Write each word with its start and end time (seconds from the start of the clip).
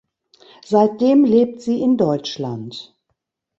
Seitdem 0.65 1.25
lebt 1.25 1.61
sie 1.61 1.79
in 1.83 1.95
Deutschland. 1.95 2.97